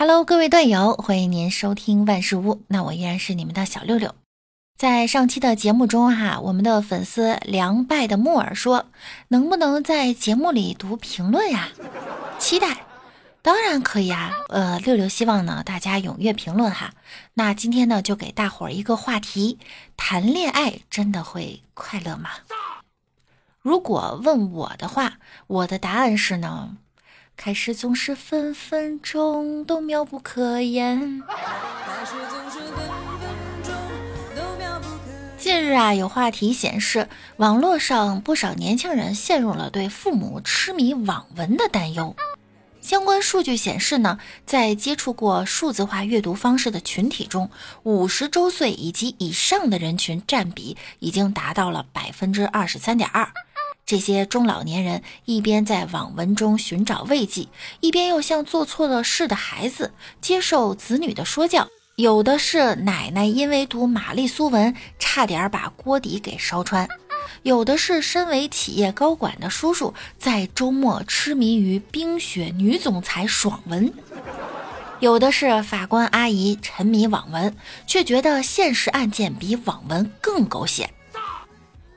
[0.00, 2.62] Hello，各位段友，欢迎您收听万事屋。
[2.68, 4.14] 那我依然是你们的小六六。
[4.74, 8.86] 在上期的节目中哈，我们的粉丝凉败的木耳说，
[9.28, 11.68] 能不能在节目里读评论呀？
[12.38, 12.86] 期待，
[13.42, 14.32] 当然可以啊。
[14.48, 16.94] 呃，六六希望呢大家踊跃评论哈。
[17.34, 19.58] 那今天呢就给大伙儿一个话题：
[19.98, 22.30] 谈恋爱真的会快乐吗？
[23.60, 26.78] 如果问我的话，我的答案是呢。
[27.42, 31.22] 开始总是分分钟都妙不可言。
[35.38, 37.08] 近日啊，有话题显示，
[37.38, 42.14] 网络上不少年轻人陷入了对父母痴迷网文的担忧。
[42.82, 47.50] 相关数据显示呢，在接触过数字化阅读方式的群体中，
[47.84, 53.32] 五十周岁以及以上的人群占比已经达到了百分之二十三点二。
[53.90, 57.48] 这些中老年人一边在网文中寻找慰藉，
[57.80, 61.66] 一边又像做错了事的孩子接受子女的说教。
[61.96, 66.88] 有的是奶奶因为读玛丽苏文差点把锅底给烧穿，
[67.42, 73.92] 有的是身为企业高管的叔叔在周末痴迷于冰雪女总裁爽文，
[75.00, 77.56] 有的是法官阿姨沉迷网文，
[77.88, 80.90] 却觉得现实案件比网文更狗血。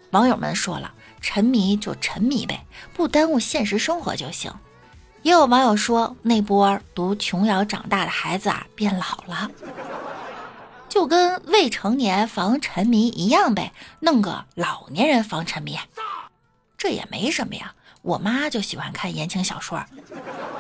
[0.10, 0.92] 网友们说了。
[1.24, 4.54] 沉迷就沉迷呗，不耽误现实生活就行。
[5.24, 9.50] 也有网友说，那波读琼瑶长大的孩子啊，变老了，
[10.90, 13.72] 就跟未成年防沉迷一样呗，
[14.02, 15.80] 弄个老年人防沉迷，
[16.78, 17.74] 这也没什么呀。
[18.02, 19.86] 我妈就喜欢看言情小说，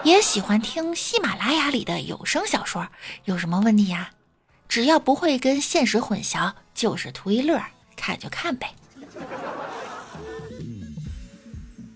[0.03, 2.87] 也喜欢听喜马拉雅里的有声小说，
[3.25, 4.11] 有什么问题呀？
[4.69, 7.61] 只要不会跟现实混淆，就是图一乐，
[7.97, 8.73] 看就看呗。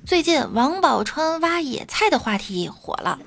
[0.08, 3.20] 最近王宝钏挖野菜的话题火了，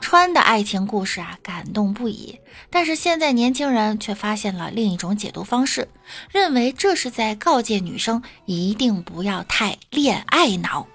[0.00, 2.40] 川的爱情故事啊感动不已。
[2.70, 5.90] 但是现在年轻人却发现了另一种解读方式，
[6.30, 10.86] 认为这是在告诫女生一定不要太恋爱脑，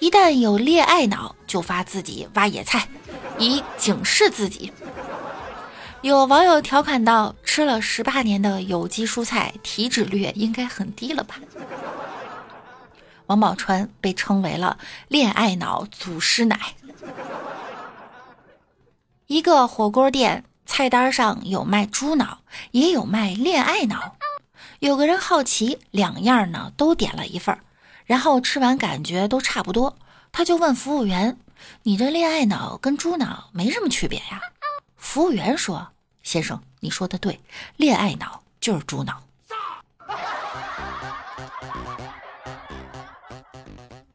[0.00, 2.88] 一旦有恋爱脑就发自己挖野菜，
[3.38, 4.72] 以警示自己。
[6.02, 11.36] 有网友调侃道：“吃了十八年的有机蔬菜，体脂率应该很低了吧？”
[13.26, 14.78] 王宝钏被称为了
[15.08, 16.58] “恋爱脑祖师奶”。
[19.26, 22.38] 一个火锅店菜单上有卖猪脑，
[22.70, 24.16] 也有卖恋爱脑。
[24.78, 27.58] 有个人好奇，两样呢都点了一份
[28.04, 29.96] 然后吃完感觉都差不多，
[30.30, 31.36] 他就问服务员
[31.82, 34.40] ：“你这恋爱脑跟猪脑没什么区别呀？”
[34.96, 35.88] 服务员说
[36.22, 37.40] ：“先生，你说的对，
[37.76, 39.20] 恋爱脑就是猪脑。”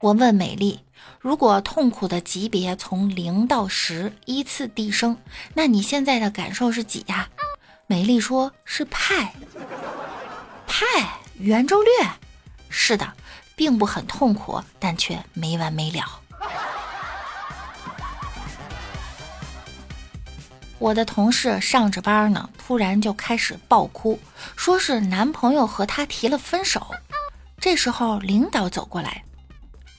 [0.01, 0.79] 我问美丽
[1.21, 5.15] ：“如果痛苦的级别从零到十依次递升，
[5.53, 7.29] 那你现在的感受是几呀？”
[7.85, 9.31] 美丽说：“是派，
[10.65, 10.85] 派
[11.37, 11.89] 圆周率。”
[12.67, 13.13] 是的，
[13.55, 16.19] 并不很痛苦，但却没完没了。
[20.79, 24.19] 我的同事上着班呢，突然就开始爆哭，
[24.55, 26.87] 说是男朋友和她提了分手。
[27.59, 29.23] 这时候领导走过来。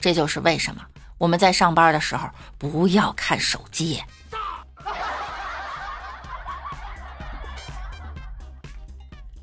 [0.03, 0.81] 这就是为什么
[1.17, 4.03] 我们在上班的时候不要看手机。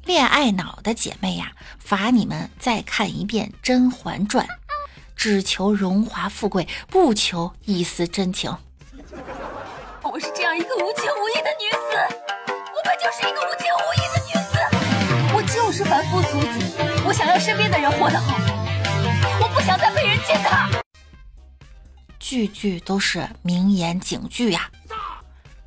[0.04, 4.44] 恋爱脑的姐妹呀，罚你们再看一遍《甄嬛传》，
[5.16, 8.54] 只求荣华富贵，不求一丝真情。
[10.02, 12.16] 我是这样一个无情无义的女子，
[12.46, 14.58] 我本就是一个无情无义的女子，
[15.34, 18.49] 我就是凡夫俗子，我想要身边的人活得好。
[22.30, 24.70] 句句都是名言警句呀！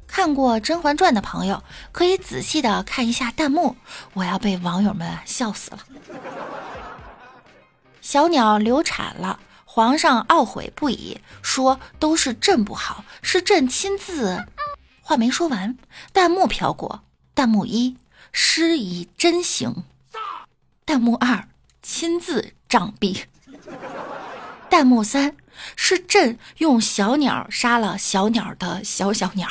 [0.07, 3.75] 看过《甄嬛传》的朋友可以仔细的看一下弹幕，
[4.13, 5.79] 我要被网友们笑死了。
[7.99, 14.45] 小鸟流产了，皇上懊悔不已，说都是朕不好，是朕亲自……
[15.01, 15.77] 话没说完，
[16.13, 17.03] 弹幕飘过。
[17.35, 17.97] 弹幕一：
[18.31, 19.83] 施以真行。
[20.85, 21.45] 弹幕二：
[21.81, 23.23] 亲自杖毙。
[24.73, 25.37] 弹幕三
[25.75, 29.47] 是朕用小鸟杀了小鸟的小小鸟。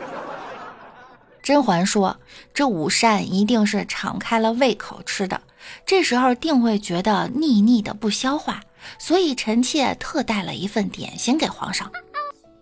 [1.44, 2.18] 甄嬛说
[2.54, 5.42] ：“这午膳一定是敞开了胃口吃的，
[5.84, 8.62] 这时候定会觉得腻腻的不消化，
[8.98, 11.92] 所以臣妾特带了一份点心给皇上。”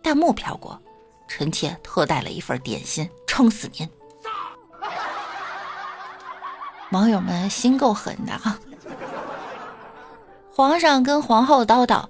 [0.03, 0.83] 弹幕飘过，
[1.29, 3.89] 臣妾特带了一份点心，撑死您！
[6.91, 8.59] 网友们心够狠的啊！
[10.57, 12.07] 皇上跟皇后叨叨：“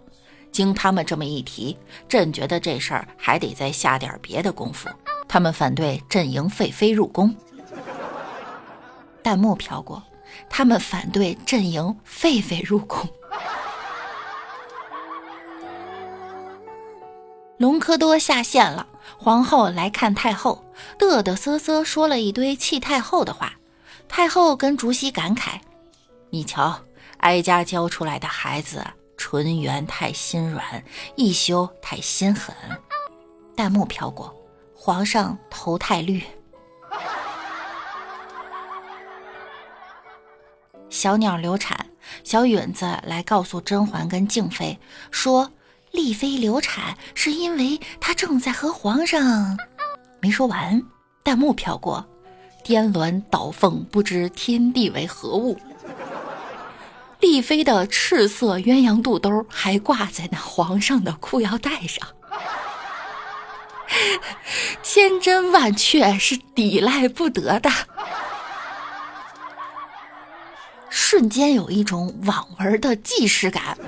[0.53, 1.75] 经他们这么一提，
[2.07, 4.87] 朕觉得这事儿还得再下点别的功夫。
[5.27, 7.35] 他们反对朕迎废妃入宫。
[9.23, 10.03] 弹幕飘过，
[10.51, 13.09] 他们反对朕迎狒狒入宫。
[17.57, 18.87] 隆科多下线了，
[19.17, 20.63] 皇后来看太后，
[20.99, 23.55] 嘚嘚瑟瑟说了一堆气太后的话。
[24.07, 25.59] 太后跟竹溪感慨
[26.29, 26.79] ：“你瞧，
[27.25, 28.83] 哀家教出来的孩子。”
[29.17, 30.85] 纯元太心软，
[31.17, 32.55] 一休太心狠。
[33.57, 34.35] 弹幕飘过，
[34.75, 36.23] 皇上头太绿。
[40.91, 41.89] 小鸟流产，
[42.23, 44.79] 小允子来告诉甄嬛跟静妃
[45.11, 45.51] 说，
[45.93, 49.57] 丽妃流产是因为她正在和皇上。
[50.21, 50.83] 没说完，
[51.23, 52.05] 弹幕飘过，
[52.63, 55.59] 颠鸾倒凤，不知天地为何物。
[57.25, 62.07] 丽妃的赤色鸳鸯肚兜还挂在那皇上的裤腰带上，
[64.83, 67.71] 千真万确，是抵赖不得的。
[70.91, 73.79] 瞬间有一种网文的既视感，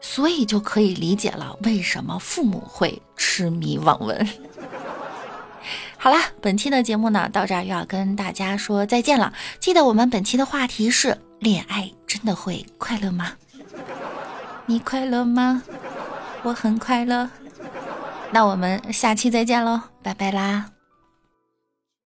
[0.00, 4.28] 所以就可以理解了为什么父母会痴迷网文。
[5.98, 9.32] 好了，本期的节目呢，到这儿又要跟大家说再见了。
[9.58, 11.18] 记得我们本期的话题是。
[11.40, 13.34] 恋爱真的会快乐吗？
[14.66, 15.62] 你快乐吗？
[16.42, 17.30] 我很快乐。
[18.32, 20.70] 那我们下期再见喽，拜拜啦。